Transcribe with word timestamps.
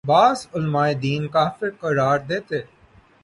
بعض 0.07 0.37
علماے 0.53 0.93
دین 1.03 1.27
کافر 1.35 1.69
قرار 1.81 2.17
دیتے 2.29 2.59